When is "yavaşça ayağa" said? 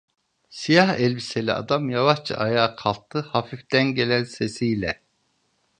1.89-2.75